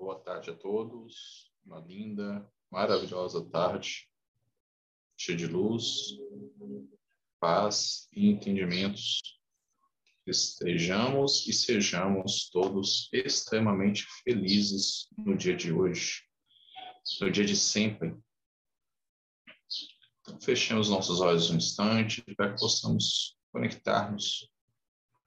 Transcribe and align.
Boa 0.00 0.18
tarde 0.18 0.48
a 0.48 0.56
todos. 0.56 1.52
Uma 1.62 1.78
linda, 1.78 2.50
maravilhosa 2.70 3.44
tarde, 3.50 4.08
cheia 5.14 5.36
de 5.36 5.46
luz, 5.46 6.16
paz 7.38 8.08
e 8.10 8.30
entendimentos. 8.30 9.20
Estejamos 10.26 11.46
e 11.46 11.52
sejamos 11.52 12.48
todos 12.48 13.10
extremamente 13.12 14.06
felizes 14.24 15.06
no 15.18 15.36
dia 15.36 15.54
de 15.54 15.70
hoje, 15.70 16.22
no 17.20 17.30
dia 17.30 17.44
de 17.44 17.54
sempre. 17.54 18.16
Então, 20.22 20.40
fechemos 20.40 20.88
nossos 20.88 21.20
olhos 21.20 21.50
um 21.50 21.56
instante 21.56 22.22
para 22.36 22.54
que 22.54 22.58
possamos 22.58 23.36
conectarmos 23.52 24.50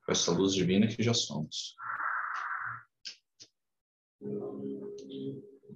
com 0.04 0.12
essa 0.12 0.32
luz 0.32 0.52
divina 0.52 0.88
que 0.88 1.04
já 1.04 1.14
somos. 1.14 1.76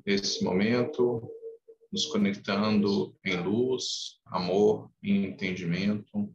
Nesse 0.06 0.44
momento, 0.44 1.22
nos 1.92 2.06
conectando 2.06 3.18
em 3.24 3.42
luz, 3.42 4.22
amor 4.26 4.92
e 5.02 5.12
entendimento, 5.12 6.34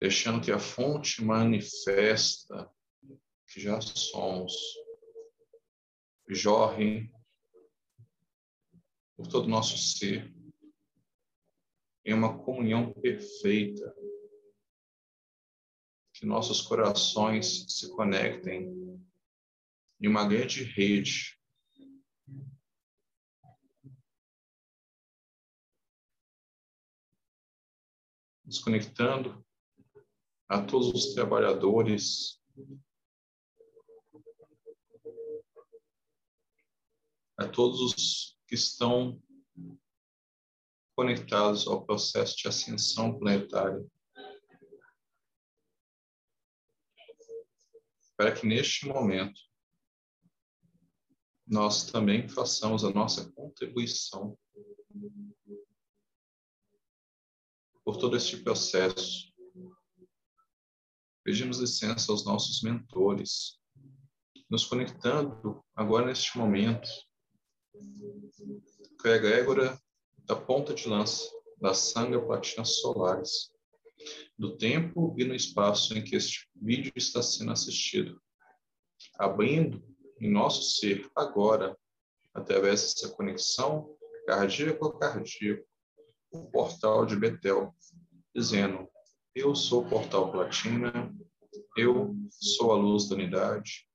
deixando 0.00 0.42
que 0.42 0.50
a 0.50 0.58
fonte 0.58 1.22
manifesta 1.24 2.70
que 3.48 3.60
já 3.60 3.80
somos. 3.80 4.52
Jorre 6.28 7.10
por 9.16 9.26
todo 9.26 9.46
o 9.46 9.50
nosso 9.50 9.76
ser 9.76 10.32
em 12.04 12.14
uma 12.14 12.38
comunhão 12.42 12.92
perfeita, 12.92 13.94
que 16.14 16.24
nossos 16.24 16.62
corações 16.62 17.66
se 17.68 17.90
conectem 17.90 19.00
em 20.00 20.08
uma 20.08 20.26
grande 20.26 20.64
rede. 20.64 21.38
Nos 28.44 28.58
conectando 28.58 29.46
a 30.48 30.64
todos 30.64 30.88
os 30.88 31.14
trabalhadores, 31.14 32.42
a 37.36 37.46
todos 37.46 37.80
os 37.80 38.38
que 38.48 38.54
estão 38.54 39.22
conectados 40.96 41.68
ao 41.68 41.84
processo 41.84 42.36
de 42.36 42.48
ascensão 42.48 43.16
planetária. 43.16 43.86
Para 48.16 48.34
que 48.34 48.46
neste 48.46 48.86
momento 48.86 49.49
nós 51.50 51.82
também 51.82 52.28
façamos 52.28 52.84
a 52.84 52.90
nossa 52.90 53.28
contribuição 53.32 54.38
por 57.84 57.96
todo 57.96 58.16
este 58.16 58.36
processo. 58.36 59.34
Pedimos 61.24 61.58
licença 61.58 62.12
aos 62.12 62.24
nossos 62.24 62.62
mentores, 62.62 63.58
nos 64.48 64.64
conectando 64.64 65.60
agora 65.74 66.06
neste 66.06 66.38
momento 66.38 66.88
com 67.72 69.08
a 69.08 69.16
egrégora 69.16 69.76
da 70.18 70.36
ponta 70.36 70.72
de 70.72 70.88
lança 70.88 71.28
das 71.60 71.78
Sangha 71.78 72.24
Platina 72.24 72.64
Solares, 72.64 73.50
do 74.38 74.56
tempo 74.56 75.16
e 75.18 75.24
no 75.24 75.34
espaço 75.34 75.98
em 75.98 76.04
que 76.04 76.14
este 76.14 76.48
vídeo 76.54 76.92
está 76.94 77.20
sendo 77.20 77.50
assistido, 77.50 78.22
abrindo 79.18 79.89
em 80.20 80.30
nosso 80.30 80.62
ser 80.62 81.10
agora, 81.16 81.76
através 82.34 82.82
dessa 82.82 83.08
conexão 83.08 83.96
cardíaco 84.26 84.86
a 84.86 84.98
cardíaco, 84.98 85.66
o 86.30 86.44
portal 86.50 87.06
de 87.06 87.16
Betel, 87.16 87.74
dizendo: 88.34 88.88
Eu 89.34 89.54
sou 89.54 89.82
o 89.82 89.88
portal 89.88 90.30
Platina, 90.30 91.12
eu 91.76 92.14
sou 92.30 92.72
a 92.72 92.76
luz 92.76 93.08
da 93.08 93.16
unidade, 93.16 93.88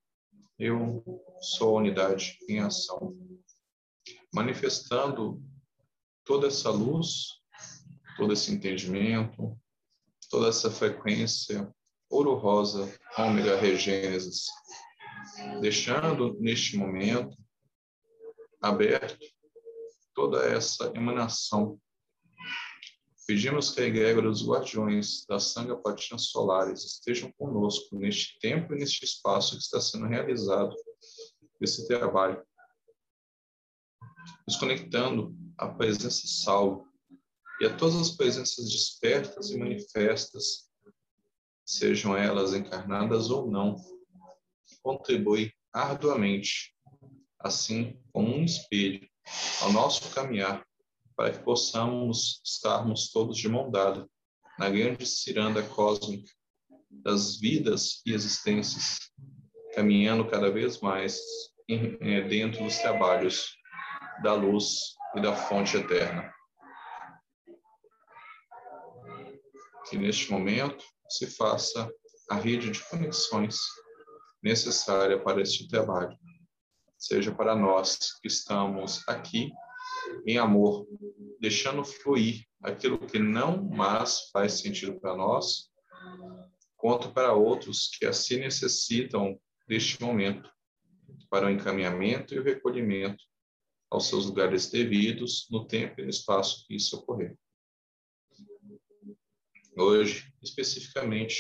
eu 0.58 1.04
sou 1.40 1.78
a 1.78 1.80
unidade 1.80 2.38
em 2.50 2.60
ação. 2.60 3.16
Manifestando 4.34 5.42
toda 6.26 6.48
essa 6.48 6.70
luz, 6.70 7.28
todo 8.18 8.34
esse 8.34 8.52
entendimento, 8.52 9.58
toda 10.30 10.50
essa 10.50 10.70
frequência 10.70 11.72
ouro 12.10 12.36
rosa, 12.36 12.92
ômega 13.18 13.58
regênesis, 13.60 14.46
deixando 15.62 16.38
neste 16.40 16.78
momento 16.78 17.38
aberto 18.62 19.18
toda 20.14 20.46
essa 20.46 20.92
emanação. 20.96 21.80
Pedimos 23.28 23.72
que 23.72 23.82
a 23.82 23.86
egrégora 23.86 24.30
dos 24.30 24.48
guardiões 24.48 25.26
da 25.26 25.40
Sanga 25.40 25.76
Patina 25.76 26.18
Solares 26.20 26.84
estejam 26.86 27.32
conosco 27.38 27.98
neste 27.98 28.40
tempo 28.40 28.74
e 28.74 28.78
neste 28.78 29.04
espaço 29.04 29.58
que 29.58 29.64
está 29.64 29.82
sendo 29.82 30.06
realizado 30.06 30.76
esse 31.60 31.88
trabalho, 31.88 32.46
nos 34.48 34.58
conectando 34.58 35.36
à 35.58 35.68
presença 35.68 36.28
salva 36.28 36.86
e 37.60 37.66
a 37.66 37.76
todas 37.76 37.96
as 37.96 38.12
presenças 38.12 38.70
despertas 38.70 39.50
e 39.50 39.58
manifestas, 39.58 40.70
sejam 41.66 42.16
elas 42.16 42.54
encarnadas 42.54 43.32
ou 43.32 43.50
não, 43.50 43.76
contribui 44.86 45.52
arduamente, 45.74 46.72
assim 47.40 48.00
como 48.14 48.36
um 48.36 48.46
espelho, 48.46 49.10
ao 49.64 49.74
nosso 49.74 50.14
caminhar, 50.14 50.64
para 51.16 51.32
que 51.32 51.44
possamos 51.44 52.40
estarmos 52.46 53.12
todos 53.12 53.36
de 53.36 53.50
mão 53.50 53.72
dada 53.72 54.08
na 54.60 54.70
grande 54.70 55.04
ciranda 55.08 55.64
cósmica 55.64 56.32
das 56.92 57.38
vidas 57.38 58.04
e 58.06 58.14
existências, 58.14 59.00
caminhando 59.74 60.30
cada 60.30 60.52
vez 60.52 60.80
mais 60.80 61.20
eh, 61.68 62.22
dentro 62.22 62.64
dos 62.64 62.78
trabalhos 62.78 63.56
da 64.22 64.34
luz 64.36 64.94
e 65.16 65.22
da 65.22 65.36
fonte 65.36 65.78
eterna. 65.78 66.32
Que 69.90 69.98
neste 69.98 70.30
momento 70.32 70.86
se 71.10 71.26
faça 71.26 71.92
a 72.30 72.36
rede 72.36 72.70
de 72.70 72.84
conexões 72.84 73.58
necessária 74.46 75.20
para 75.20 75.42
este 75.42 75.68
trabalho, 75.68 76.16
seja 77.00 77.34
para 77.34 77.56
nós 77.56 78.20
que 78.22 78.28
estamos 78.28 79.02
aqui 79.08 79.52
em 80.24 80.38
amor, 80.38 80.88
deixando 81.42 81.84
fluir 81.84 82.46
aquilo 82.62 83.00
que 83.00 83.18
não 83.18 83.64
mais 83.64 84.30
faz 84.32 84.60
sentido 84.60 85.00
para 85.00 85.18
nós, 85.18 85.72
quanto 86.78 87.12
para 87.12 87.34
outros 87.34 87.88
que 87.88 88.06
assim 88.06 88.38
necessitam 88.38 89.36
deste 89.68 90.00
momento 90.00 90.48
para 91.28 91.48
o 91.48 91.50
encaminhamento 91.50 92.36
e 92.36 92.40
o 92.40 92.44
recolhimento 92.44 93.24
aos 93.90 94.08
seus 94.08 94.28
lugares 94.28 94.70
devidos 94.70 95.48
no 95.50 95.66
tempo 95.66 96.02
e 96.02 96.04
no 96.04 96.10
espaço 96.12 96.68
que 96.68 96.76
isso 96.76 96.98
ocorrer. 96.98 97.36
Hoje, 99.76 100.32
especificamente, 100.44 101.36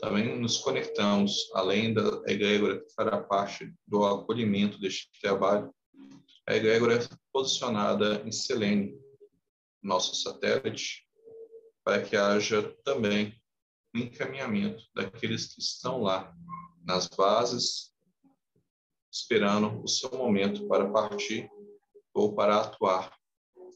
também 0.00 0.38
nos 0.38 0.58
conectamos, 0.58 1.50
além 1.54 1.94
da 1.94 2.22
egrégora 2.26 2.80
que 2.80 2.92
fará 2.92 3.22
parte 3.22 3.72
do 3.86 4.04
acolhimento 4.04 4.78
deste 4.78 5.10
trabalho, 5.20 5.74
a 6.46 6.54
egrégora 6.54 6.96
é 6.96 7.08
posicionada 7.32 8.22
em 8.24 8.30
Selene, 8.30 8.96
nosso 9.82 10.14
satélite, 10.14 11.06
para 11.84 12.02
que 12.02 12.16
haja 12.16 12.62
também 12.84 13.34
um 13.94 14.00
encaminhamento 14.00 14.84
daqueles 14.94 15.54
que 15.54 15.60
estão 15.60 16.02
lá 16.02 16.32
nas 16.84 17.08
bases, 17.08 17.92
esperando 19.10 19.82
o 19.82 19.88
seu 19.88 20.10
momento 20.10 20.68
para 20.68 20.90
partir 20.90 21.48
ou 22.12 22.34
para 22.34 22.60
atuar 22.60 23.16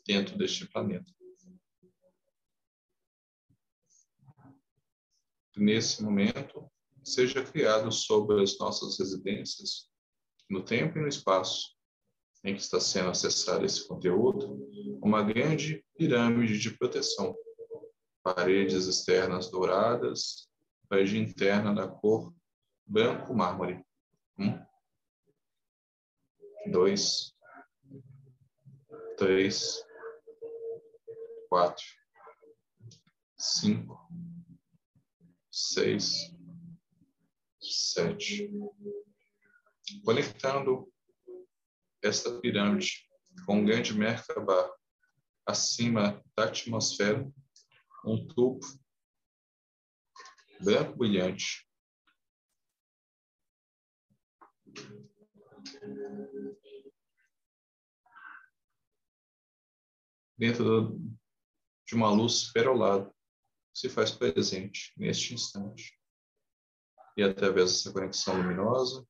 dentro 0.07 0.37
deste 0.37 0.67
planeta. 0.69 1.20
Nesse 5.61 6.03
momento, 6.03 6.67
seja 7.05 7.45
criado 7.45 7.93
sobre 7.93 8.43
as 8.43 8.59
nossas 8.59 8.99
residências, 8.99 9.91
no 10.49 10.65
tempo 10.65 10.99
e 10.99 11.03
no 11.03 11.09
espaço 11.09 11.77
em 12.43 12.55
que 12.55 12.63
está 12.63 12.81
sendo 12.81 13.11
acessado 13.11 13.67
esse 13.67 13.87
conteúdo, 13.87 14.59
uma 15.03 15.23
grande 15.23 15.85
pirâmide 15.97 16.59
de 16.59 16.77
proteção, 16.77 17.37
paredes 18.23 18.87
externas 18.87 19.51
douradas, 19.51 20.49
parede 20.89 21.19
interna 21.19 21.75
da 21.75 21.87
cor 21.87 22.35
branco 22.87 23.35
mármore. 23.35 23.85
Um, 24.39 24.59
dois, 26.71 27.35
três, 29.19 29.85
quatro, 31.51 31.85
cinco, 33.37 34.01
seis, 35.51 36.35
sete, 37.61 38.51
conectando 40.05 40.93
esta 42.03 42.41
pirâmide 42.41 43.09
com 43.45 43.57
um 43.57 43.65
grande 43.65 43.93
Merkaba 43.93 44.73
acima 45.47 46.23
da 46.37 46.45
atmosfera, 46.45 47.31
um 48.05 48.27
tubo 48.27 48.61
branco 50.61 50.97
brilhante. 50.97 51.69
Dentro 60.39 60.99
de 61.87 61.95
uma 61.95 62.11
luz 62.11 62.51
perolada, 62.53 63.13
se 63.81 63.89
faz 63.89 64.11
presente 64.11 64.93
neste 64.95 65.33
instante. 65.33 65.99
E 67.17 67.23
através 67.23 67.73
dessa 67.73 67.91
conexão 67.91 68.37
luminosa, 68.37 69.09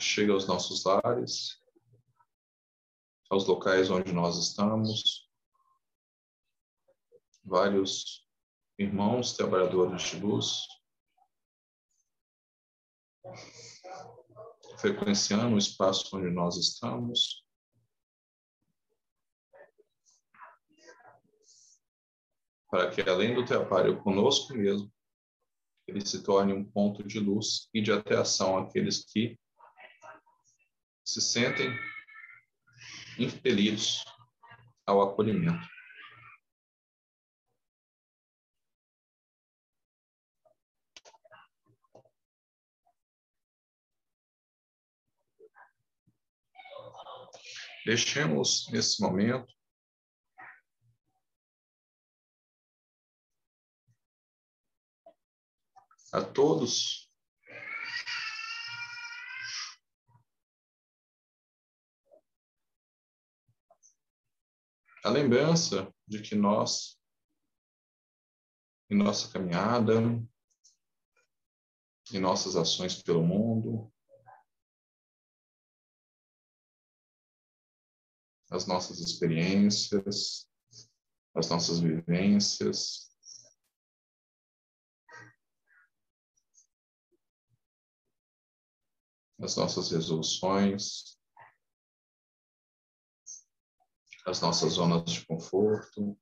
chega 0.00 0.32
aos 0.32 0.48
nossos 0.48 0.82
lares, 0.82 1.62
aos 3.30 3.46
locais 3.46 3.90
onde 3.90 4.12
nós 4.12 4.38
estamos, 4.38 5.30
vários 7.44 8.28
irmãos 8.76 9.34
trabalhadores 9.34 10.02
de 10.02 10.18
luz, 10.18 10.66
frequenciando 14.78 15.54
o 15.54 15.58
espaço 15.58 16.16
onde 16.16 16.28
nós 16.28 16.56
estamos, 16.56 17.39
para 22.70 22.88
que 22.90 23.00
além 23.02 23.34
do 23.34 23.44
trabalho 23.44 24.00
conosco 24.00 24.54
mesmo, 24.54 24.90
ele 25.86 26.06
se 26.06 26.22
torne 26.22 26.52
um 26.52 26.64
ponto 26.64 27.02
de 27.02 27.18
luz 27.18 27.68
e 27.74 27.82
de 27.82 27.90
atração 27.90 28.56
àqueles 28.56 29.04
que 29.04 29.36
se 31.04 31.20
sentem 31.20 31.68
impelidos 33.18 34.04
ao 34.86 35.02
acolhimento. 35.02 35.68
Deixemos 47.84 48.68
nesse 48.70 49.02
momento 49.02 49.52
a 56.12 56.22
todos. 56.22 57.08
A 65.02 65.08
lembrança 65.08 65.92
de 66.06 66.20
que 66.20 66.34
nós, 66.34 67.00
em 68.90 68.96
nossa 68.96 69.32
caminhada, 69.32 69.94
em 72.12 72.18
nossas 72.18 72.54
ações 72.54 73.02
pelo 73.02 73.22
mundo, 73.22 73.90
as 78.50 78.66
nossas 78.66 78.98
experiências, 78.98 80.46
as 81.34 81.48
nossas 81.48 81.78
vivências, 81.78 83.09
as 89.42 89.56
nossas 89.56 89.90
resoluções, 89.90 91.18
as 94.26 94.40
nossas 94.40 94.74
zonas 94.74 95.10
de 95.10 95.24
conforto. 95.26 96.18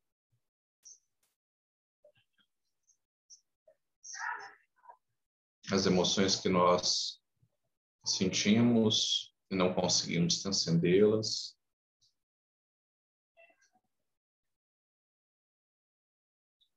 As 5.71 5.85
emoções 5.85 6.37
que 6.37 6.49
nós 6.49 7.21
sentimos 8.05 9.35
e 9.51 9.55
não 9.55 9.75
conseguimos 9.75 10.41
transcendê-las. 10.41 11.59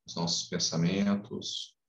Os 0.06 0.16
nossos 0.16 0.50
pensamentos. 0.50 1.80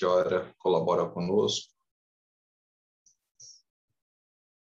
Que 0.00 0.06
ora 0.06 0.50
colabora 0.54 1.06
conosco, 1.10 1.74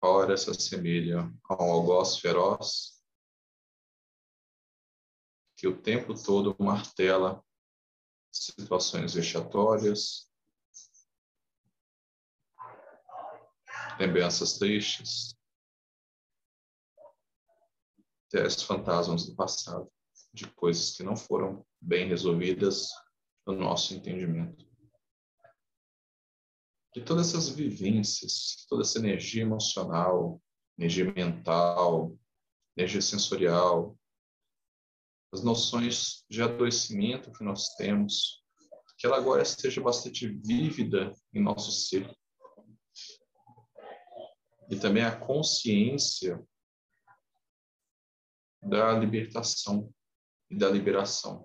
ora 0.02 0.36
se 0.36 0.50
assemelha 0.50 1.20
a 1.48 1.64
um 1.64 1.72
algoz 1.72 2.18
feroz 2.18 3.02
que 5.56 5.66
o 5.66 5.80
tempo 5.80 6.12
todo 6.12 6.54
martela 6.62 7.42
situações 8.30 9.14
vexatórias, 9.14 10.30
lembranças 13.98 14.58
tristes, 14.58 15.34
os 18.34 18.62
fantasmas 18.62 19.24
do 19.24 19.34
passado, 19.34 19.90
de 20.30 20.46
coisas 20.52 20.94
que 20.94 21.02
não 21.02 21.16
foram 21.16 21.66
bem 21.80 22.06
resolvidas 22.06 22.90
no 23.46 23.54
nosso 23.54 23.94
entendimento 23.94 24.70
de 26.94 27.00
todas 27.02 27.28
essas 27.28 27.48
vivências, 27.48 28.66
toda 28.68 28.82
essa 28.82 28.98
energia 28.98 29.42
emocional, 29.42 30.40
energia 30.78 31.10
mental, 31.12 32.16
energia 32.76 33.00
sensorial, 33.00 33.98
as 35.32 35.42
noções 35.42 36.24
de 36.28 36.42
adoecimento 36.42 37.32
que 37.32 37.42
nós 37.42 37.74
temos, 37.76 38.42
que 38.98 39.06
ela 39.06 39.16
agora 39.16 39.42
esteja 39.42 39.80
bastante 39.80 40.28
vívida 40.28 41.12
em 41.32 41.42
nosso 41.42 41.72
ser. 41.72 42.14
E 44.68 44.78
também 44.78 45.02
a 45.02 45.16
consciência 45.18 46.44
da 48.62 48.92
libertação 48.92 49.92
e 50.50 50.56
da 50.56 50.68
liberação, 50.68 51.42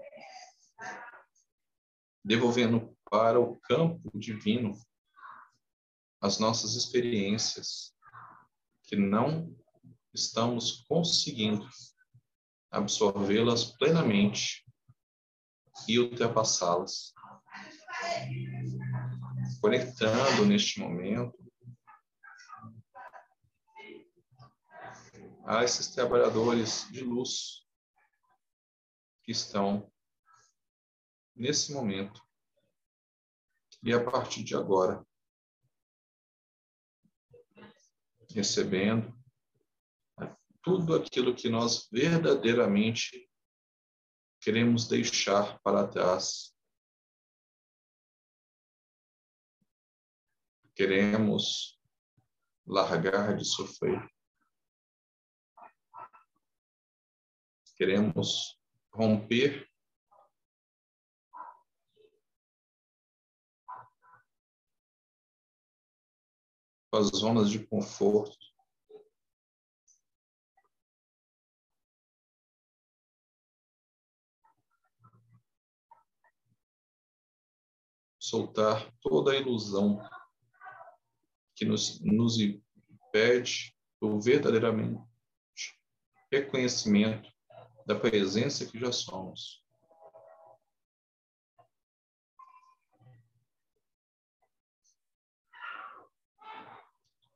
devolvendo 2.24 2.96
para 3.10 3.40
o 3.40 3.58
campo 3.62 4.12
divino 4.20 4.74
as 6.20 6.40
nossas 6.40 6.76
experiências 6.76 7.96
que 8.84 8.96
não 8.96 9.56
estamos 10.14 10.84
conseguindo 10.88 11.68
absorvê-las 12.72 13.66
plenamente 13.66 14.66
e 15.88 16.00
ultrapassá-las. 16.00 17.14
Conectando 19.62 20.46
neste 20.46 20.80
momento 20.80 21.38
a 25.46 25.64
esses 25.64 25.88
trabalhadores 25.88 26.90
de 26.92 27.02
luz 27.02 27.66
que 29.24 29.32
estão 29.32 29.92
nesse 31.36 31.72
momento 31.72 32.22
e 33.84 33.94
a 33.94 34.04
partir 34.04 34.44
de 34.44 34.56
agora 34.56 35.06
recebendo 38.38 39.18
tudo 40.62 40.96
aquilo 40.96 41.34
que 41.34 41.50
nós 41.50 41.90
verdadeiramente 41.92 43.28
queremos 44.40 44.88
deixar 44.88 45.60
para 45.62 45.88
trás. 45.88 46.56
Queremos 50.76 51.82
largar 52.64 53.36
de 53.36 53.44
sofrer. 53.44 54.08
Queremos 57.76 58.62
romper 58.94 59.68
as 66.98 67.08
zonas 67.08 67.50
de 67.50 67.66
conforto. 67.66 68.38
Soltar 78.20 78.92
toda 79.00 79.32
a 79.32 79.36
ilusão 79.36 80.02
que 81.56 81.64
nos, 81.64 82.02
nos 82.02 82.40
impede 82.40 83.74
do 84.02 84.20
verdadeiramente 84.20 85.02
reconhecimento 86.32 87.32
da 87.86 87.96
presença 87.98 88.66
que 88.66 88.78
já 88.78 88.92
somos. 88.92 89.66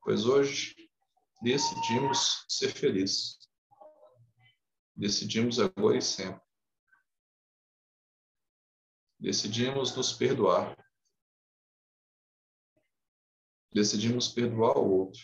Pois 0.01 0.25
hoje 0.25 0.75
decidimos 1.41 2.46
ser 2.50 2.74
felizes. 2.74 3.38
Decidimos 4.96 5.60
agora 5.60 5.98
e 5.98 6.01
sempre. 6.01 6.41
Decidimos 9.20 9.96
nos 9.96 10.13
perdoar. 10.13 10.75
Decidimos 13.74 14.27
perdoar 14.27 14.77
o 14.77 14.89
outro. 14.89 15.22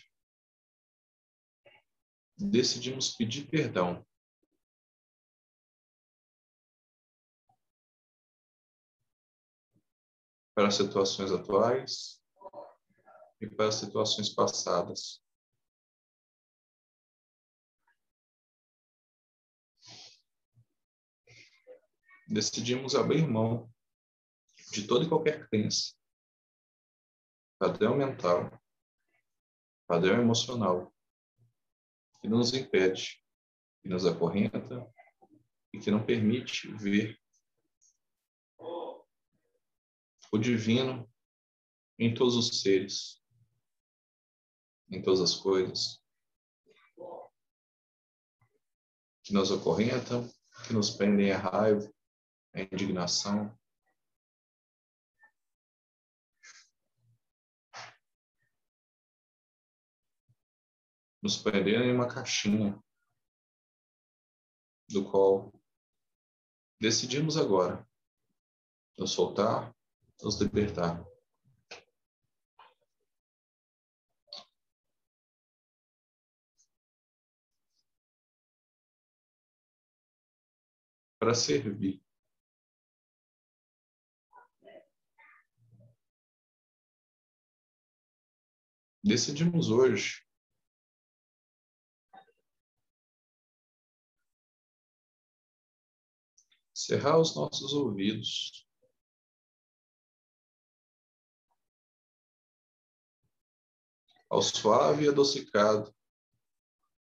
Decidimos 2.37 3.15
pedir 3.15 3.49
perdão. 3.49 4.05
Para 10.55 10.71
situações 10.71 11.31
atuais 11.31 12.17
e 13.39 13.47
para 13.47 13.71
situações 13.71 14.29
passadas. 14.29 15.21
Decidimos 22.27 22.93
abrir 22.93 23.25
mão 23.27 23.71
de 24.71 24.85
toda 24.85 25.05
e 25.05 25.09
qualquer 25.09 25.47
crença, 25.47 25.95
padrão 27.57 27.95
mental, 27.95 28.51
padrão 29.87 30.21
emocional, 30.21 30.93
que 32.19 32.27
nos 32.27 32.53
impede, 32.53 33.23
que 33.81 33.87
nos 33.87 34.05
acorrenta 34.05 34.85
e 35.71 35.79
que 35.79 35.89
não 35.89 36.05
permite 36.05 36.69
ver 36.73 37.17
o 40.31 40.37
divino 40.37 41.09
em 41.97 42.13
todos 42.13 42.35
os 42.35 42.61
seres, 42.61 43.23
em 44.89 45.01
todas 45.01 45.21
as 45.21 45.35
coisas, 45.35 46.01
que 49.23 49.33
nos 49.33 49.51
acorrentam, 49.51 50.27
que 50.65 50.73
nos 50.73 50.89
prendem 50.89 51.31
a 51.31 51.37
raiva, 51.37 51.91
a 52.53 52.61
indignação, 52.61 53.57
nos 61.21 61.37
prenderam 61.37 61.83
em 61.83 61.93
uma 61.93 62.07
caixinha 62.07 62.81
do 64.89 65.11
qual 65.11 65.51
decidimos 66.79 67.35
agora 67.35 67.85
nos 68.97 69.11
soltar, 69.11 69.75
nos 70.21 70.39
libertar. 70.39 71.03
Para 81.19 81.33
servir. 81.33 82.01
Decidimos 89.03 89.69
hoje 89.69 90.27
cerrar 96.73 97.17
os 97.17 97.35
nossos 97.35 97.73
ouvidos. 97.73 98.67
Ao 104.29 104.41
suave 104.41 105.05
e 105.05 105.09
adocicado 105.09 105.95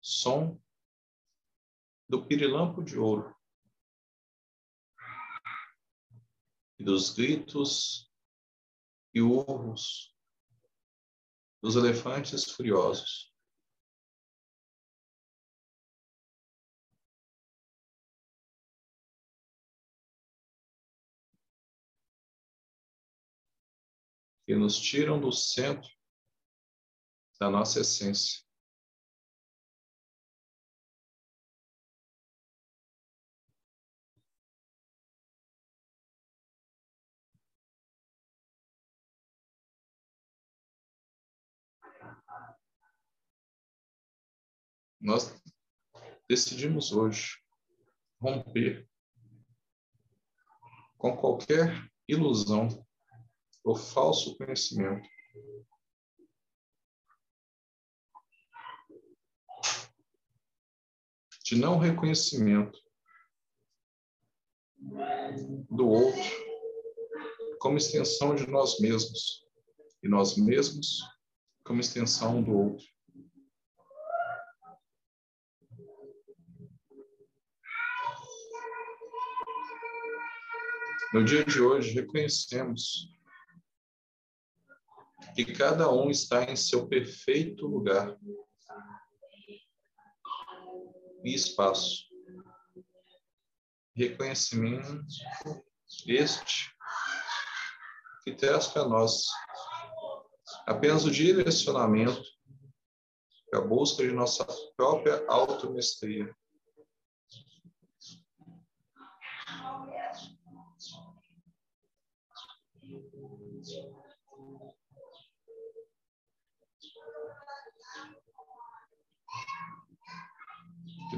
som 0.01 0.59
do 2.09 2.25
pirilampo 2.25 2.83
de 2.83 2.97
ouro 2.97 3.39
e 6.81 6.83
dos 6.83 7.11
gritos 7.11 8.11
e 9.13 9.21
urros 9.21 10.15
dos 11.61 11.75
elefantes 11.75 12.43
furiosos. 12.51 13.29
que 24.43 24.55
nos 24.55 24.77
tiram 24.79 25.21
do 25.21 25.31
centro 25.31 25.87
da 27.39 27.49
nossa 27.49 27.79
essência. 27.79 28.43
Nós 45.01 45.33
decidimos 46.29 46.91
hoje 46.91 47.41
romper 48.21 48.87
com 50.95 51.17
qualquer 51.17 51.91
ilusão 52.07 52.67
o 53.63 53.75
falso 53.75 54.37
conhecimento. 54.37 55.09
De 61.43 61.55
não 61.55 61.79
reconhecimento 61.79 62.79
do 65.69 65.87
outro 65.87 66.21
como 67.59 67.77
extensão 67.77 68.35
de 68.35 68.45
nós 68.47 68.79
mesmos 68.79 69.47
e 70.03 70.07
nós 70.07 70.37
mesmos 70.37 70.99
como 71.63 71.79
extensão 71.79 72.41
do 72.43 72.51
outro. 72.51 72.90
No 81.13 81.25
dia 81.25 81.43
de 81.43 81.61
hoje, 81.61 81.91
reconhecemos 81.91 83.11
que 85.35 85.43
cada 85.53 85.91
um 85.91 86.09
está 86.09 86.45
em 86.45 86.55
seu 86.55 86.87
perfeito 86.87 87.67
lugar 87.67 88.17
e 91.23 91.35
espaço. 91.35 92.09
Reconhecimento 93.93 95.05
este 96.07 96.73
que 98.23 98.33
traz 98.33 98.67
para 98.67 98.87
nós 98.87 99.25
apenas 100.65 101.03
o 101.03 101.11
direcionamento 101.11 102.23
a 103.53 103.59
busca 103.59 104.01
de 104.01 104.13
nossa 104.13 104.45
própria 104.77 105.25
automestria. 105.27 106.33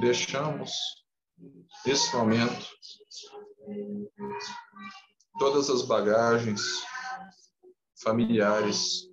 Deixamos 0.03 0.72
nesse 1.86 2.13
momento 2.15 2.67
todas 5.39 5.69
as 5.69 5.83
bagagens 5.83 6.62
familiares, 7.95 9.10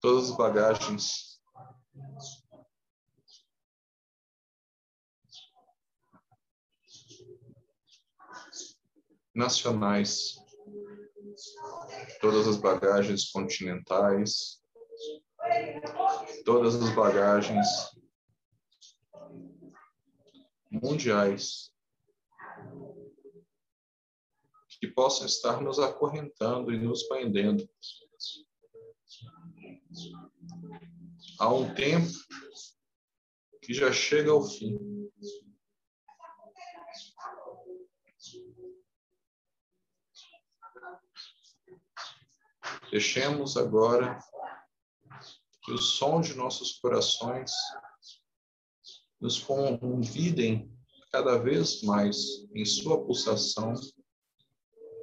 todas 0.00 0.30
as 0.30 0.36
bagagens 0.36 1.40
nacionais, 9.34 10.36
todas 12.20 12.46
as 12.46 12.56
bagagens 12.56 13.30
continentais, 13.30 14.60
todas 16.44 16.74
as 16.74 16.90
bagagens 16.94 17.66
mundiais 20.82 21.72
que 24.78 24.86
possam 24.88 25.26
estar 25.26 25.60
nos 25.60 25.78
acorrentando 25.78 26.72
e 26.72 26.78
nos 26.78 27.02
prendendo. 27.04 27.68
Há 31.38 31.52
um 31.52 31.74
tempo 31.74 32.12
que 33.62 33.72
já 33.72 33.92
chega 33.92 34.30
ao 34.30 34.42
fim. 34.42 34.78
Deixemos 42.90 43.56
agora 43.56 44.18
que 45.62 45.72
o 45.72 45.78
som 45.78 46.20
de 46.20 46.34
nossos 46.34 46.78
corações 46.78 47.50
nos 49.20 49.38
convidem 49.38 50.70
cada 51.10 51.38
vez 51.38 51.82
mais 51.82 52.46
em 52.54 52.64
sua 52.64 53.04
pulsação 53.04 53.74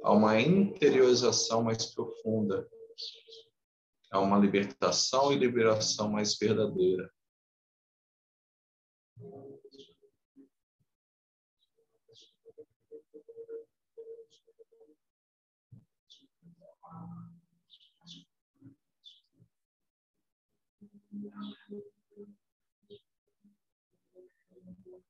a 0.02 0.12
uma 0.12 0.40
interiorização 0.40 1.62
mais 1.62 1.86
profunda, 1.86 2.68
a 4.10 4.20
uma 4.20 4.38
libertação 4.38 5.32
e 5.32 5.36
liberação 5.36 6.10
mais 6.10 6.36
verdadeira. 6.36 7.10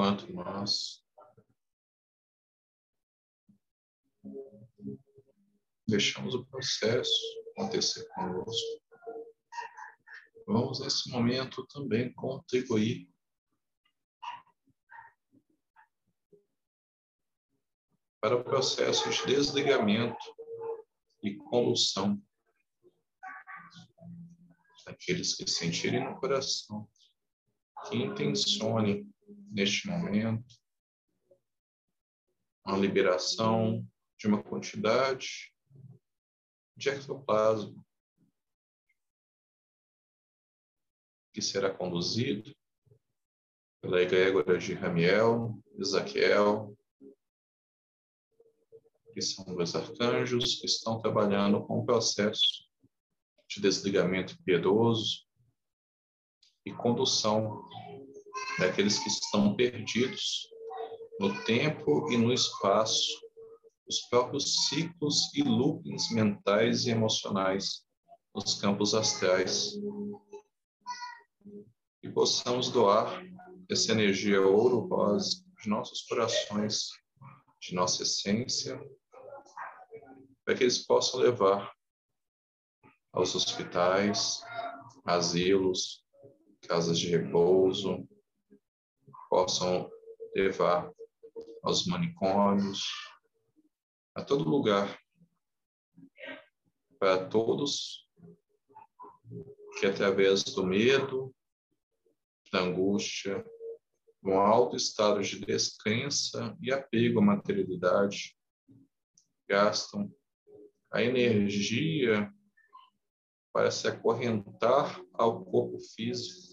Quanto 0.00 0.32
nós. 0.32 1.04
Deixamos 5.86 6.34
o 6.34 6.46
processo 6.46 7.12
acontecer 7.50 8.08
conosco, 8.14 8.82
vamos 10.46 10.80
nesse 10.80 11.10
momento 11.10 11.66
também 11.66 12.14
contribuir. 12.14 13.12
Para 18.22 18.36
o 18.36 18.42
processo 18.42 19.10
de 19.10 19.26
desligamento 19.26 20.34
e 21.22 21.36
condução 21.36 22.18
daqueles 24.86 25.36
que 25.36 25.46
sentirem 25.46 26.02
no 26.02 26.18
coração 26.18 26.90
que 27.86 27.98
intencione 27.98 29.06
neste 29.50 29.88
momento 29.88 30.60
uma 32.64 32.78
liberação 32.78 33.86
de 34.18 34.26
uma 34.26 34.42
quantidade 34.42 35.52
de 36.76 36.88
ectoplasma 36.88 37.84
que 41.32 41.42
será 41.42 41.72
conduzido 41.72 42.54
pela 43.80 44.02
egrégora 44.02 44.58
de 44.58 44.74
Ramiel, 44.74 45.58
Ezaquiel, 45.78 46.76
que 49.12 49.22
são 49.22 49.44
dois 49.44 49.74
arcanjos 49.74 50.56
que 50.56 50.66
estão 50.66 51.00
trabalhando 51.00 51.64
com 51.66 51.78
o 51.78 51.86
processo 51.86 52.68
de 53.48 53.60
desligamento 53.60 54.40
piedoso 54.44 55.26
e 56.64 56.72
condução 56.72 57.68
daqueles 58.60 58.98
que 58.98 59.08
estão 59.08 59.56
perdidos 59.56 60.46
no 61.18 61.42
tempo 61.44 62.12
e 62.12 62.18
no 62.18 62.30
espaço, 62.30 63.08
os 63.88 64.02
próprios 64.02 64.68
ciclos 64.68 65.34
e 65.34 65.42
loopings 65.42 66.10
mentais 66.10 66.84
e 66.84 66.90
emocionais 66.90 67.82
nos 68.34 68.60
campos 68.60 68.94
astrais. 68.94 69.72
E 72.02 72.08
possamos 72.10 72.70
doar 72.70 73.22
essa 73.68 73.92
energia 73.92 74.42
ouro-rosa 74.42 75.42
de 75.62 75.68
nossos 75.68 76.02
corações, 76.02 76.90
de 77.62 77.74
nossa 77.74 78.02
essência, 78.02 78.78
para 80.44 80.54
que 80.54 80.64
eles 80.64 80.78
possam 80.78 81.20
levar 81.20 81.72
aos 83.12 83.34
hospitais, 83.34 84.42
asilos, 85.04 86.04
casas 86.62 86.98
de 86.98 87.08
repouso, 87.08 88.06
possam 89.30 89.88
levar 90.34 90.92
aos 91.62 91.86
manicômios, 91.86 92.84
a 94.14 94.24
todo 94.24 94.48
lugar, 94.48 94.98
para 96.98 97.28
todos 97.28 98.06
que 99.78 99.86
através 99.86 100.42
do 100.42 100.66
medo, 100.66 101.34
da 102.52 102.60
angústia, 102.60 103.44
um 104.22 104.38
alto 104.38 104.76
estado 104.76 105.22
de 105.22 105.38
descrença 105.38 106.56
e 106.60 106.72
apego 106.72 107.20
à 107.20 107.22
materialidade, 107.22 108.36
gastam 109.48 110.12
a 110.92 111.02
energia 111.02 112.30
para 113.52 113.70
se 113.70 113.86
acorrentar 113.86 115.00
ao 115.14 115.44
corpo 115.44 115.78
físico, 115.78 116.49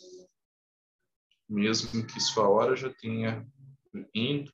mesmo 1.50 2.06
que 2.06 2.20
sua 2.20 2.48
hora 2.50 2.76
já 2.76 2.94
tenha 2.94 3.48
indo. 4.14 4.52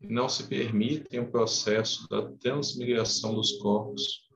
Não 0.00 0.28
se 0.28 0.46
permitem 0.48 1.20
o 1.20 1.30
processo 1.30 2.06
da 2.08 2.30
transmigração 2.36 3.34
dos 3.34 3.52
corpos. 3.58 4.28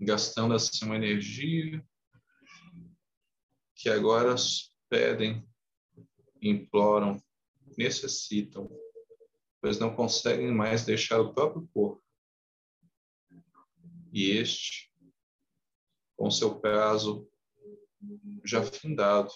Gastando 0.00 0.54
assim 0.54 0.84
uma 0.84 0.96
energia 0.96 1.84
que 3.74 3.88
agora 3.88 4.34
pedem, 4.88 5.48
imploram 6.42 7.22
necessitam, 7.76 8.68
pois 9.60 9.78
não 9.78 9.94
conseguem 9.94 10.52
mais 10.52 10.84
deixar 10.84 11.20
o 11.20 11.32
próprio 11.32 11.66
corpo. 11.72 12.05
E 14.16 14.30
este, 14.30 14.90
com 16.16 16.30
seu 16.30 16.58
prazo 16.58 17.30
já 18.46 18.62
findado, 18.62 19.30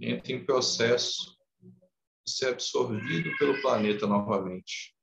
entra 0.00 0.32
em 0.32 0.46
processo 0.46 1.36
de 2.24 2.32
ser 2.32 2.50
absorvido 2.50 3.36
pelo 3.38 3.60
planeta 3.60 4.06
novamente. 4.06 4.96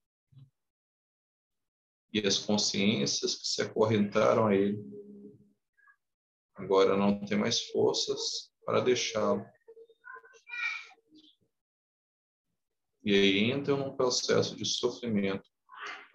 E 2.14 2.26
as 2.26 2.38
consciências 2.38 3.36
que 3.36 3.46
se 3.46 3.62
acorrentaram 3.62 4.48
a 4.48 4.56
ele 4.56 4.82
agora 6.56 6.96
não 6.96 7.20
têm 7.26 7.38
mais 7.38 7.68
forças 7.68 8.50
para 8.66 8.80
deixá-lo 8.80 9.46
e 13.04 13.14
aí 13.14 13.52
entram 13.52 13.78
num 13.78 13.96
processo 13.98 14.56
de 14.56 14.64
sofrimento 14.64 15.57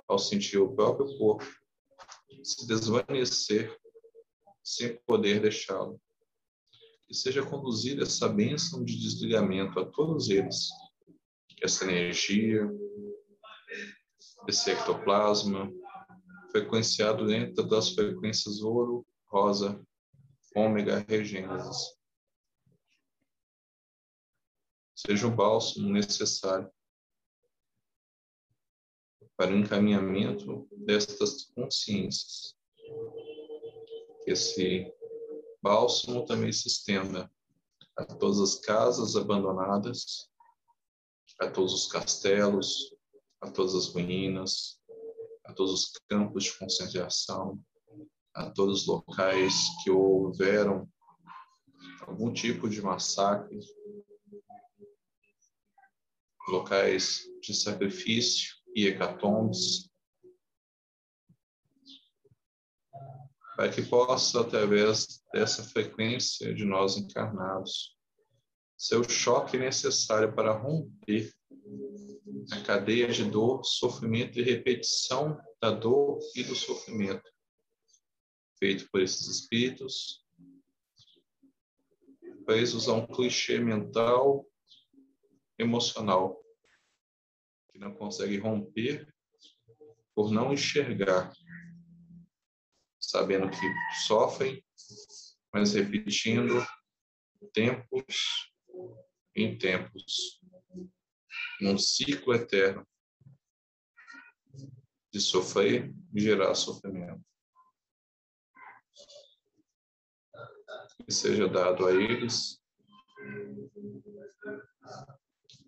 ao 0.08 0.18
sentir 0.18 0.58
o 0.58 0.74
próprio 0.74 1.16
corpo 1.18 1.44
se 2.42 2.66
desvanecer 2.66 3.78
sem 4.62 4.96
poder 5.06 5.40
deixá-lo. 5.40 6.00
Que 7.06 7.14
seja 7.14 7.44
conduzida 7.44 8.02
essa 8.02 8.28
bênção 8.28 8.84
de 8.84 8.98
desligamento 8.98 9.78
a 9.78 9.84
todos 9.84 10.28
eles, 10.30 10.68
essa 11.62 11.84
energia, 11.84 12.68
esse 14.48 14.70
ectoplasma, 14.70 15.70
frequenciado 16.50 17.26
dentro 17.26 17.66
das 17.66 17.90
frequências 17.90 18.62
ouro, 18.62 19.06
rosa, 19.26 19.80
ômega, 20.54 21.04
regênesis. 21.08 21.96
Seja 24.94 25.26
o 25.26 25.30
bálsamo 25.30 25.88
necessário 25.88 26.70
para 29.42 29.52
o 29.52 29.58
encaminhamento 29.58 30.68
destas 30.70 31.46
consciências. 31.46 32.56
Que 34.22 34.30
esse 34.30 34.94
bálsamo 35.60 36.24
também 36.24 36.52
se 36.52 36.68
estenda 36.68 37.28
a 37.96 38.04
todas 38.04 38.38
as 38.38 38.54
casas 38.60 39.16
abandonadas, 39.16 40.30
a 41.40 41.50
todos 41.50 41.74
os 41.74 41.90
castelos, 41.90 42.94
a 43.40 43.50
todas 43.50 43.74
as 43.74 43.88
ruínas, 43.88 44.80
a 45.44 45.52
todos 45.52 45.72
os 45.72 45.92
campos 46.08 46.44
de 46.44 46.56
concentração, 46.56 47.60
a 48.34 48.48
todos 48.48 48.82
os 48.82 48.86
locais 48.86 49.54
que 49.82 49.90
houveram 49.90 50.88
algum 52.06 52.32
tipo 52.32 52.68
de 52.68 52.80
massacre, 52.80 53.58
locais 56.46 57.24
de 57.40 57.52
sacrifício, 57.52 58.61
e 58.74 58.86
hecatombes, 58.86 59.90
para 63.56 63.70
que 63.70 63.82
possa, 63.82 64.40
através 64.40 65.22
dessa 65.32 65.62
frequência 65.62 66.54
de 66.54 66.64
nós 66.64 66.96
encarnados, 66.96 67.96
ser 68.76 68.96
o 68.96 69.08
choque 69.08 69.56
necessário 69.56 70.34
para 70.34 70.52
romper 70.52 71.32
a 72.50 72.60
cadeia 72.62 73.08
de 73.08 73.24
dor, 73.24 73.64
sofrimento 73.64 74.38
e 74.38 74.42
repetição 74.42 75.40
da 75.60 75.70
dor 75.70 76.18
e 76.34 76.42
do 76.42 76.56
sofrimento, 76.56 77.30
feito 78.58 78.88
por 78.90 79.00
esses 79.00 79.28
espíritos, 79.28 80.26
presos 82.44 82.88
a 82.88 82.94
um 82.94 83.06
clichê 83.06 83.58
mental, 83.60 84.44
emocional, 85.58 86.41
não 87.82 87.92
consegue 87.92 88.38
romper 88.38 89.12
por 90.14 90.30
não 90.30 90.52
enxergar, 90.52 91.32
sabendo 93.00 93.50
que 93.50 94.06
sofrem, 94.06 94.64
mas 95.52 95.74
repetindo 95.74 96.64
tempos 97.52 98.52
em 99.34 99.58
tempos, 99.58 100.40
num 101.60 101.76
ciclo 101.76 102.34
eterno 102.34 102.86
de 105.10 105.20
sofrer 105.20 105.92
e 106.14 106.20
gerar 106.20 106.54
sofrimento. 106.54 107.24
Que 111.04 111.12
seja 111.12 111.48
dado 111.48 111.86
a 111.86 111.92
eles 111.92 112.62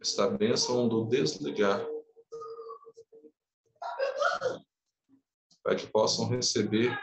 esta 0.00 0.28
bênção 0.28 0.86
do 0.86 1.06
desligar, 1.06 1.82
para 5.62 5.76
que 5.76 5.86
possam 5.86 6.28
receber 6.28 6.96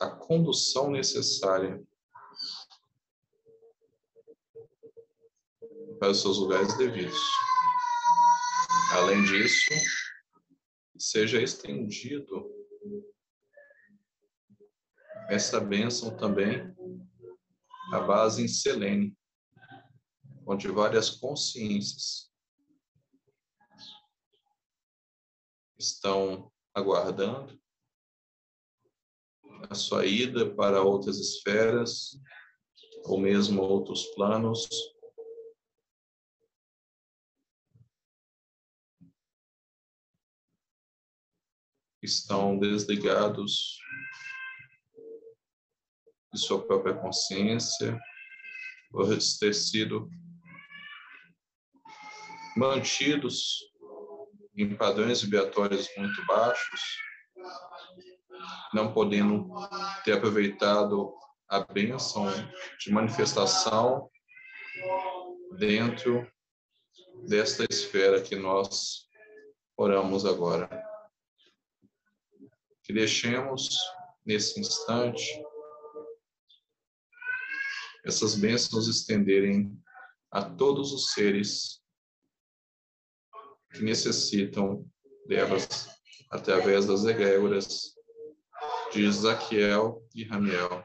a 0.00 0.10
condução 0.10 0.90
necessária 0.90 1.82
para 5.98 6.10
os 6.10 6.20
seus 6.20 6.38
lugares 6.38 6.76
devidos. 6.76 7.18
Além 8.92 9.24
disso, 9.24 9.70
seja 10.96 11.40
estendido 11.40 12.48
essa 15.28 15.60
bênção 15.60 16.16
também 16.16 16.74
à 17.92 18.00
base 18.00 18.42
em 18.42 18.48
Selene, 18.48 19.16
onde 20.46 20.68
várias 20.68 21.10
consciências 21.10 22.33
estão 25.84 26.50
aguardando 26.74 27.60
a 29.68 29.74
sua 29.74 30.06
ida 30.06 30.54
para 30.54 30.82
outras 30.82 31.18
esferas 31.18 32.18
ou 33.04 33.18
mesmo 33.18 33.62
outros 33.62 34.04
planos. 34.14 34.68
Estão 42.02 42.58
desligados 42.58 43.78
de 46.32 46.40
sua 46.40 46.66
própria 46.66 46.94
consciência, 46.94 47.98
por 48.90 49.08
ter 49.40 49.54
sido 49.54 50.10
mantidos 52.56 53.73
em 54.56 54.74
padrões 54.76 55.22
vibratórios 55.22 55.88
muito 55.96 56.24
baixos, 56.26 56.80
não 58.72 58.92
podendo 58.92 59.48
ter 60.04 60.12
aproveitado 60.12 61.12
a 61.48 61.60
bênção 61.60 62.26
de 62.80 62.92
manifestação 62.92 64.10
dentro 65.56 66.26
desta 67.26 67.64
esfera 67.68 68.22
que 68.22 68.36
nós 68.36 69.08
oramos 69.76 70.24
agora. 70.24 70.68
Que 72.82 72.92
deixemos 72.92 73.78
nesse 74.24 74.60
instante 74.60 75.42
essas 78.04 78.34
bênçãos 78.34 78.86
estenderem 78.86 79.72
a 80.30 80.42
todos 80.42 80.92
os 80.92 81.12
seres 81.12 81.82
que 83.74 83.82
necessitam 83.82 84.86
delas 85.26 85.88
através 86.30 86.86
das 86.86 87.04
egrégoras 87.04 87.94
de 88.92 89.10
Zaquiel 89.10 90.00
e 90.14 90.24
Ramiel. 90.24 90.84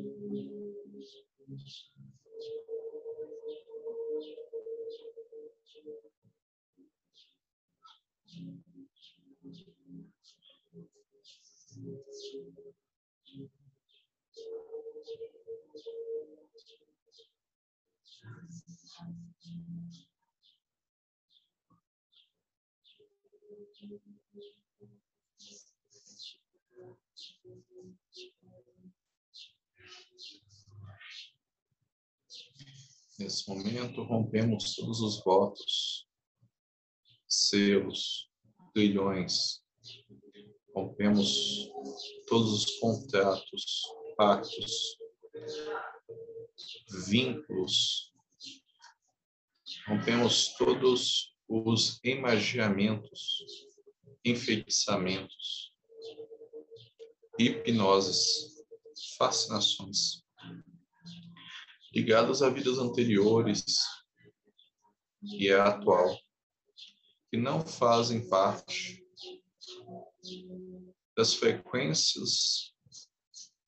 Nesse 0.00 1.90
momento, 33.50 34.04
rompemos 34.04 34.76
todos 34.76 35.00
os 35.00 35.24
votos, 35.24 36.06
selos, 37.26 38.30
grilhões, 38.74 39.60
rompemos 40.72 41.68
todos 42.28 42.52
os 42.52 42.78
contratos, 42.78 43.82
pactos, 44.16 44.96
vínculos, 47.08 48.12
rompemos 49.88 50.54
todos 50.56 51.34
os 51.48 51.98
emagiamentos, 52.04 53.44
enfeitiçamentos, 54.24 55.74
hipnoses, 57.36 58.64
fascinações 59.18 60.22
ligados 61.92 62.42
a 62.42 62.48
vidas 62.48 62.78
anteriores 62.78 63.64
e 65.22 65.50
a 65.50 65.68
atual, 65.68 66.18
que 67.30 67.36
não 67.36 67.66
fazem 67.66 68.28
parte 68.28 69.04
das 71.16 71.34
frequências 71.34 72.72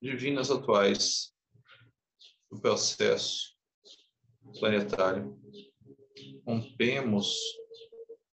divinas 0.01 0.51
atuais 0.51 1.33
do 2.51 2.61
processo 2.61 3.55
planetário. 4.59 5.39
Rompemos 6.47 7.37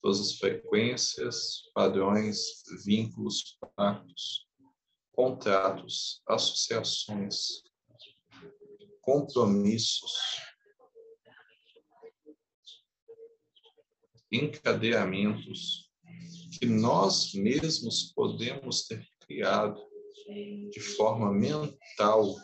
todas 0.01 0.19
as 0.19 0.37
frequências, 0.37 1.63
padrões, 1.73 2.63
vínculos, 2.85 3.57
pactos, 3.75 4.47
contratos, 5.11 6.21
associações, 6.27 7.63
compromissos, 9.07 10.11
encadeamentos 14.29 15.89
que 16.59 16.65
nós 16.65 17.33
mesmos 17.33 18.11
podemos 18.11 18.85
ter 18.85 19.07
criado 19.21 19.81
de 20.71 20.81
forma 20.81 21.31
mental 21.31 22.35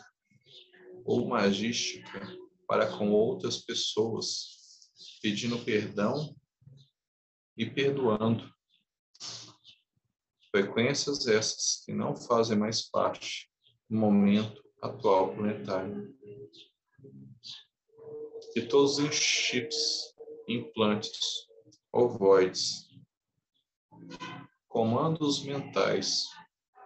ou 1.04 1.28
magística 1.28 2.34
para 2.66 2.96
com 2.96 3.10
outras 3.10 3.58
pessoas, 3.58 4.88
pedindo 5.20 5.62
perdão 5.66 6.34
e 7.58 7.66
perdoando. 7.68 8.50
Frequências 10.50 11.26
essas 11.26 11.84
que 11.84 11.92
não 11.92 12.16
fazem 12.16 12.56
mais 12.56 12.88
parte 12.88 13.50
do 13.90 13.98
momento 13.98 14.64
atual 14.84 15.34
planetário. 15.34 16.14
E 18.56 18.62
todos 18.62 18.98
os 18.98 19.14
chips, 19.14 20.14
implantes, 20.48 21.46
ovoides, 21.92 22.88
comandos 24.68 25.42
mentais, 25.44 26.24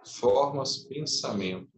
formas 0.05 0.77
pensamento, 0.85 1.69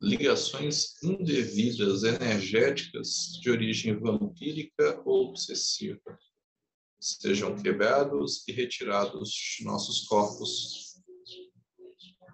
ligações 0.00 1.02
indevidas 1.02 2.02
energéticas 2.02 3.38
de 3.40 3.50
origem 3.50 3.98
vampírica 3.98 5.02
ou 5.04 5.28
obsessiva 5.30 6.18
sejam 7.04 7.54
quebrados 7.54 8.46
e 8.48 8.52
retirados 8.52 9.30
de 9.58 9.64
nossos 9.64 10.06
corpos. 10.06 10.93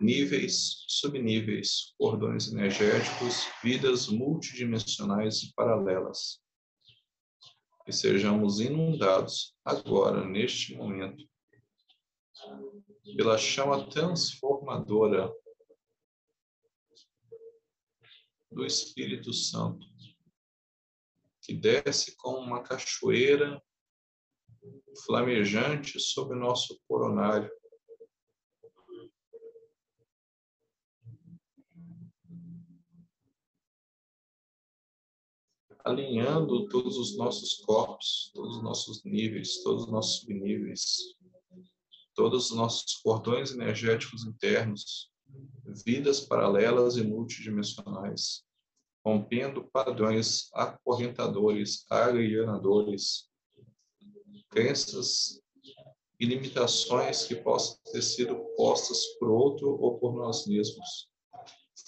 Níveis, 0.01 0.85
subníveis, 0.89 1.95
cordões 1.99 2.51
energéticos, 2.51 3.47
vidas 3.63 4.09
multidimensionais 4.09 5.43
e 5.43 5.53
paralelas. 5.55 6.41
Que 7.85 7.93
sejamos 7.93 8.61
inundados 8.61 9.55
agora, 9.65 10.25
neste 10.25 10.75
momento, 10.75 11.29
pela 13.17 13.37
chama 13.37 13.89
transformadora 13.91 15.31
do 18.51 18.65
Espírito 18.65 19.33
Santo, 19.33 19.87
que 21.43 21.55
desce 21.55 22.17
como 22.17 22.39
uma 22.39 22.63
cachoeira 22.63 23.63
flamejante 25.05 25.99
sobre 26.01 26.39
nosso 26.39 26.81
coronário. 26.87 27.51
Alinhando 35.85 36.69
todos 36.69 36.97
os 36.97 37.17
nossos 37.17 37.57
corpos, 37.65 38.31
todos 38.35 38.57
os 38.57 38.63
nossos 38.63 39.05
níveis, 39.05 39.63
todos 39.63 39.85
os 39.85 39.91
nossos 39.91 40.21
subníveis, 40.21 40.97
todos 42.15 42.51
os 42.51 42.57
nossos 42.57 42.97
cordões 42.97 43.53
energéticos 43.53 44.25
internos, 44.25 45.11
vidas 45.85 46.21
paralelas 46.21 46.97
e 46.97 47.03
multidimensionais, 47.03 48.45
rompendo 49.05 49.65
padrões 49.73 50.51
acorrentadores, 50.53 51.85
alienadores, 51.91 53.31
crenças 54.51 55.41
e 56.19 56.27
limitações 56.27 57.25
que 57.25 57.35
possam 57.35 57.79
ter 57.91 58.03
sido 58.03 58.37
postas 58.57 59.05
por 59.19 59.31
outro 59.31 59.71
ou 59.81 59.99
por 59.99 60.15
nós 60.15 60.47
mesmos, 60.47 61.09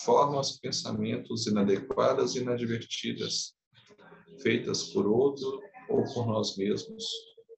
formas, 0.00 0.58
pensamentos 0.58 1.46
inadequadas 1.46 2.34
e 2.34 2.38
inadvertidas, 2.38 3.54
feitas 4.40 4.84
por 4.92 5.06
outro 5.06 5.60
ou 5.88 6.04
por 6.12 6.26
nós 6.26 6.56
mesmos, 6.56 7.04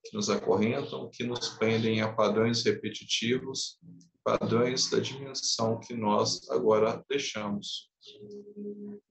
que 0.03 0.15
nos 0.15 0.29
acorrentam, 0.29 1.09
que 1.11 1.23
nos 1.23 1.49
prendem 1.49 2.01
a 2.01 2.13
padrões 2.13 2.63
repetitivos, 2.63 3.79
padrões 4.23 4.89
da 4.89 4.99
dimensão 4.99 5.79
que 5.79 5.93
nós 5.93 6.49
agora 6.49 7.03
deixamos. 7.09 7.89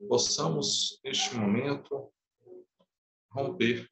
Possamos, 0.09 1.01
neste 1.05 1.35
momento, 1.37 2.13
romper 3.31 3.89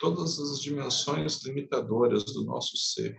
todas 0.00 0.38
as 0.38 0.60
dimensões 0.60 1.44
limitadoras 1.44 2.24
do 2.24 2.44
nosso 2.44 2.76
ser, 2.76 3.16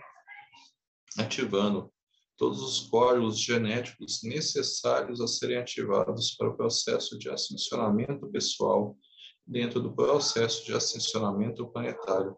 ativando 1.17 1.93
todos 2.41 2.59
os 2.59 2.79
códigos 2.89 3.39
genéticos 3.39 4.23
necessários 4.23 5.21
a 5.21 5.27
serem 5.27 5.59
ativados 5.59 6.31
para 6.35 6.49
o 6.49 6.57
processo 6.57 7.15
de 7.19 7.29
ascensionamento 7.29 8.27
pessoal 8.31 8.97
dentro 9.45 9.79
do 9.79 9.93
processo 9.93 10.65
de 10.65 10.73
ascensionamento 10.73 11.67
planetário, 11.67 12.35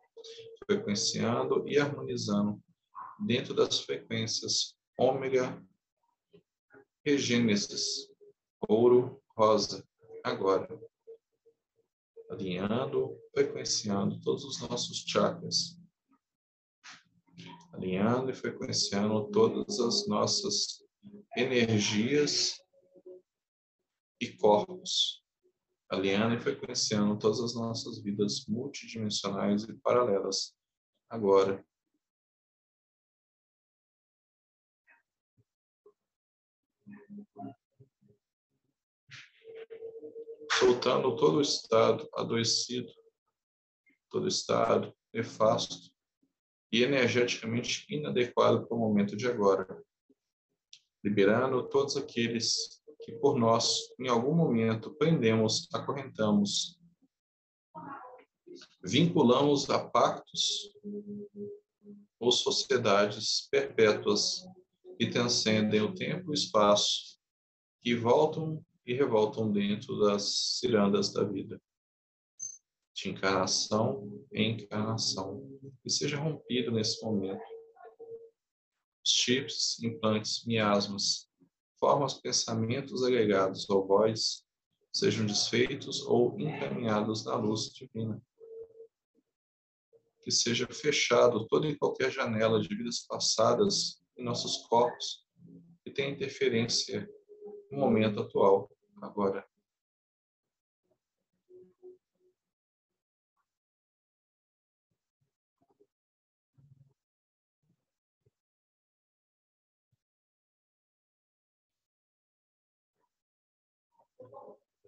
frequenciando 0.66 1.64
e 1.70 1.80
harmonizando 1.80 2.62
dentro 3.18 3.54
das 3.54 3.80
frequências 3.80 4.76
ômega 5.00 5.66
e 7.06 7.18
gênesis, 7.18 8.10
ouro, 8.68 9.24
rosa, 9.38 9.88
agora. 10.22 10.68
Alinhando, 12.30 13.18
frequenciando 13.34 14.20
todos 14.20 14.44
os 14.44 14.60
nossos 14.68 14.98
chakras. 15.08 15.82
Alinhando 17.74 18.32
e 18.32 18.34
frequenciando 18.34 19.30
todas 19.32 19.80
as 19.80 20.08
nossas 20.08 20.84
energias 21.36 22.62
e 24.22 24.32
corpos 24.38 25.24
alinhando 25.94 26.34
e 26.34 26.40
frequenciando 26.40 27.18
todas 27.20 27.40
as 27.40 27.54
nossas 27.54 28.02
vidas 28.02 28.46
multidimensionais 28.48 29.64
e 29.64 29.74
paralelas 29.76 30.56
agora. 31.08 31.64
Soltando 40.60 41.16
todo 41.16 41.38
o 41.38 41.42
estado 41.42 42.10
adoecido, 42.16 42.92
todo 44.10 44.26
o 44.26 44.28
estado 44.28 44.96
nefasto 45.14 45.93
e 46.74 46.82
energeticamente 46.82 47.86
inadequado 47.88 48.66
para 48.66 48.76
o 48.76 48.80
momento 48.80 49.16
de 49.16 49.28
agora. 49.28 49.80
Liberando 51.04 51.70
todos 51.70 51.96
aqueles 51.96 52.82
que 53.04 53.12
por 53.12 53.38
nós, 53.38 53.94
em 54.00 54.08
algum 54.08 54.34
momento, 54.34 54.96
prendemos, 54.96 55.70
acorrentamos, 55.72 56.80
vinculamos 58.84 59.70
a 59.70 59.88
pactos 59.88 60.74
ou 62.20 62.32
sociedades 62.32 63.48
perpétuas 63.52 64.44
que 64.98 65.12
transcendem 65.12 65.82
o 65.82 65.94
tempo 65.94 66.30
e 66.30 66.32
o 66.32 66.34
espaço, 66.34 67.20
que 67.84 67.94
voltam 67.94 68.66
e 68.84 68.96
revoltam 68.96 69.52
dentro 69.52 70.00
das 70.00 70.58
cirandas 70.60 71.14
da 71.14 71.24
vida, 71.24 71.62
de 73.04 73.10
encarnação 73.10 74.10
em 74.32 74.54
encarnação, 74.54 75.42
que 75.82 75.90
seja 75.90 76.18
rompido 76.18 76.72
nesse 76.72 77.04
momento. 77.04 77.44
Chips, 79.06 79.78
implantes, 79.84 80.46
miasmas, 80.46 81.30
formas 81.78 82.14
pensamentos 82.14 83.04
agregados 83.04 83.70
ao 83.70 83.86
voz 83.86 84.46
sejam 84.94 85.26
desfeitos 85.26 86.02
ou 86.04 86.40
encaminhados 86.40 87.26
na 87.26 87.36
luz 87.36 87.74
divina. 87.74 88.22
Que 90.22 90.32
seja 90.32 90.66
fechado 90.68 91.46
toda 91.48 91.68
e 91.68 91.78
qualquer 91.78 92.10
janela 92.10 92.62
de 92.62 92.70
vidas 92.70 93.06
passadas 93.06 94.02
em 94.18 94.24
nossos 94.24 94.66
corpos 94.68 95.28
que 95.84 95.92
tem 95.92 96.14
interferência 96.14 97.10
no 97.70 97.80
momento 97.80 98.22
atual, 98.22 98.72
agora. 99.02 99.46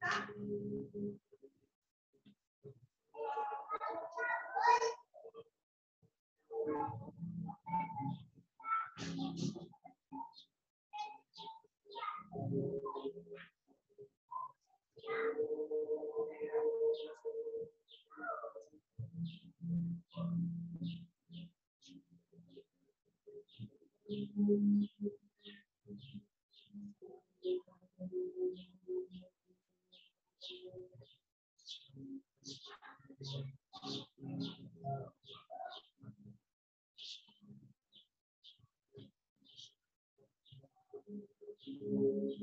Ah. 0.06 1.25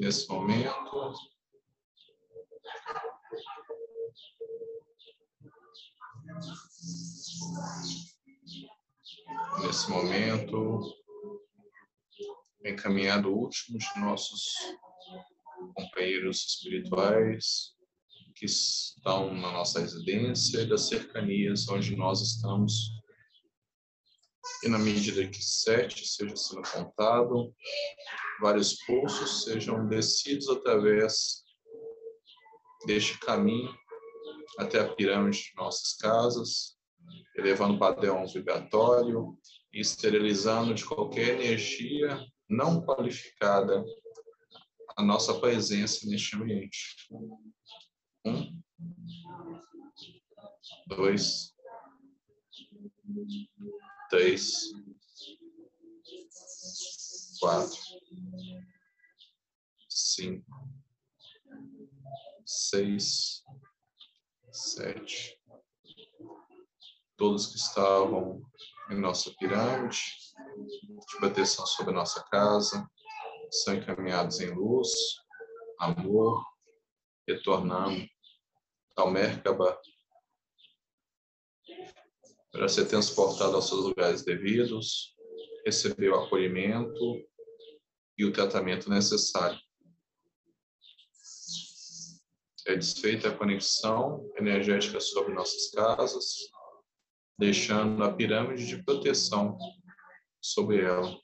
Nesse 0.00 0.28
momento, 0.28 1.12
nesse 9.62 9.90
momento, 9.90 10.99
encaminhado 12.80 13.30
o 13.30 13.38
último 13.38 13.78
de 13.78 14.00
nossos 14.00 14.54
companheiros 15.74 16.46
espirituais 16.46 17.74
que 18.34 18.46
estão 18.46 19.34
na 19.34 19.52
nossa 19.52 19.80
residência 19.80 20.62
e 20.62 20.66
das 20.66 20.88
cercanias 20.88 21.68
onde 21.68 21.94
nós 21.94 22.22
estamos. 22.22 22.90
E 24.64 24.68
na 24.68 24.78
medida 24.78 25.28
que 25.28 25.44
sete 25.44 26.08
seja 26.08 26.34
sendo 26.34 26.62
contado, 26.62 27.54
vários 28.40 28.74
poços 28.84 29.44
sejam 29.44 29.86
descidos 29.86 30.48
através 30.48 31.44
deste 32.86 33.18
caminho 33.18 33.74
até 34.58 34.80
a 34.80 34.94
pirâmide 34.94 35.38
de 35.38 35.54
nossas 35.56 35.94
casas, 35.98 36.78
elevando 37.36 37.74
o 37.74 37.78
padrão 37.78 38.26
vibratório 38.26 39.38
e 39.70 39.80
esterilizando 39.80 40.74
de 40.74 40.84
qualquer 40.84 41.40
energia 41.40 42.18
não 42.50 42.82
qualificada 42.82 43.84
a 44.96 45.02
nossa 45.02 45.38
presença 45.38 46.06
neste 46.06 46.34
ambiente. 46.36 47.08
Um, 48.26 48.60
dois, 50.88 51.54
três, 54.10 54.72
quatro, 57.38 57.80
cinco, 59.88 60.44
seis, 62.44 63.44
sete. 64.50 65.40
Todos 67.16 67.46
que 67.46 67.56
estavam 67.56 68.42
em 68.90 68.98
nossa 68.98 69.30
pirâmide 69.38 70.19
de 71.10 71.16
proteção 71.18 71.66
sobre 71.66 71.92
nossa 71.92 72.22
casa 72.24 72.88
são 73.50 73.74
encaminhados 73.74 74.40
em 74.40 74.54
luz, 74.54 74.88
amor, 75.78 76.44
retornando 77.26 78.06
ao 78.96 79.10
Merkaba 79.10 79.80
para 82.52 82.68
ser 82.68 82.86
transportado 82.86 83.56
aos 83.56 83.68
seus 83.68 83.84
lugares 83.84 84.22
devidos, 84.22 85.16
receber 85.64 86.10
o 86.10 86.20
acolhimento 86.20 87.28
e 88.16 88.24
o 88.24 88.32
tratamento 88.32 88.88
necessário. 88.88 89.58
É 92.66 92.76
desfeita 92.76 93.28
a 93.28 93.36
conexão 93.36 94.30
energética 94.36 95.00
sobre 95.00 95.32
nossas 95.32 95.70
casas, 95.70 96.36
deixando 97.38 98.04
a 98.04 98.12
pirâmide 98.12 98.66
de 98.66 98.82
proteção 98.82 99.56
sobre 100.40 100.84
ela. 100.84 101.18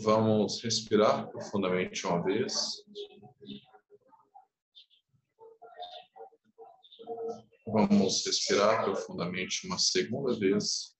Vamos 0.00 0.62
respirar 0.62 1.28
profundamente 1.30 2.06
uma 2.06 2.22
vez. 2.22 2.84
Vamos 7.66 8.24
respirar 8.26 8.84
profundamente 8.84 9.66
uma 9.66 9.78
segunda 9.78 10.38
vez. 10.38 10.94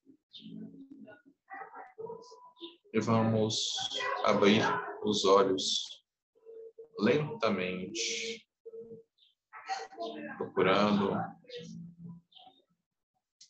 E 2.92 3.00
vamos 3.00 3.72
abrir 4.24 4.62
os 5.04 5.24
olhos 5.24 6.02
lentamente, 6.98 8.46
procurando 10.38 11.12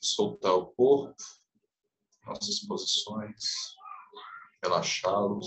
soltar 0.06 0.54
o 0.54 0.66
corpo, 0.66 1.14
nossas 2.26 2.60
posições 2.60 3.74
relaxá-los. 4.64 5.46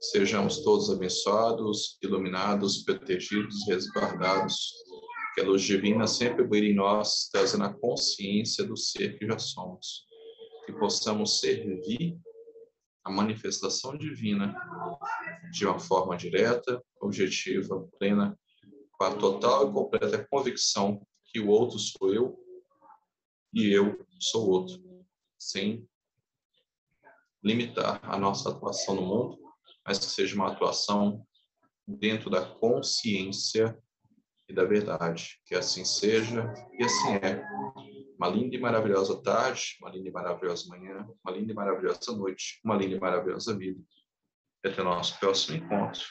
Sejamos 0.00 0.62
todos 0.62 0.90
abençoados, 0.90 1.98
iluminados, 2.02 2.82
protegidos, 2.82 3.66
resguardados. 3.66 4.72
Que 5.34 5.40
a 5.40 5.44
luz 5.44 5.62
divina 5.62 6.06
sempre 6.06 6.44
brilhe 6.44 6.70
em 6.70 6.74
nós, 6.74 7.28
trazendo 7.32 7.64
a 7.64 7.74
consciência 7.74 8.64
do 8.64 8.76
ser 8.76 9.18
que 9.18 9.26
já 9.26 9.38
somos. 9.38 10.06
Que 10.64 10.72
possamos 10.72 11.40
servir 11.40 12.18
a 13.04 13.10
manifestação 13.10 13.96
divina 13.98 14.56
de 15.52 15.66
uma 15.66 15.78
forma 15.78 16.16
direta, 16.16 16.82
objetiva, 17.00 17.86
plena, 17.98 18.38
com 18.92 19.04
a 19.04 19.14
total 19.14 19.68
e 19.68 19.72
completa 19.72 20.26
convicção 20.30 21.06
que 21.26 21.40
o 21.40 21.48
outro 21.48 21.78
sou 21.78 22.14
eu 22.14 22.38
e 23.52 23.70
eu 23.70 24.04
sou 24.18 24.48
outro, 24.48 24.82
sem 25.38 25.86
limitar 27.42 28.00
a 28.02 28.18
nossa 28.18 28.50
atuação 28.50 28.94
no 28.94 29.02
mundo, 29.02 29.38
mas 29.86 29.98
que 29.98 30.06
seja 30.06 30.34
uma 30.34 30.50
atuação 30.50 31.26
dentro 31.86 32.30
da 32.30 32.44
consciência 32.44 33.78
e 34.48 34.54
da 34.54 34.64
verdade. 34.64 35.40
Que 35.44 35.54
assim 35.54 35.84
seja 35.84 36.52
e 36.78 36.84
assim 36.84 37.14
é 37.16 37.44
uma 38.16 38.28
linda 38.28 38.56
e 38.56 38.60
maravilhosa 38.60 39.20
tarde, 39.22 39.76
uma 39.80 39.90
linda 39.90 40.08
e 40.08 40.12
maravilhosa 40.12 40.68
manhã, 40.68 41.06
uma 41.24 41.36
linda 41.36 41.52
e 41.52 41.54
maravilhosa 41.54 42.12
noite, 42.12 42.60
uma 42.64 42.76
linda 42.76 42.96
e 42.96 43.00
maravilhosa 43.00 43.56
vida. 43.56 43.80
Até 44.64 44.80
o 44.80 44.84
nosso 44.84 45.18
próximo 45.18 45.56
encontro. 45.56 46.04